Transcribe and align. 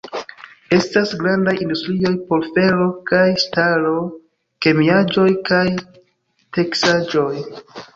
Estas 0.77 1.11
grandaj 1.23 1.53
industrioj 1.65 2.13
por 2.31 2.47
fero 2.57 2.89
kaj 3.13 3.23
ŝtalo, 3.45 3.95
kemiaĵoj 4.67 5.31
kaj 5.55 5.65
teksaĵoj. 6.59 7.35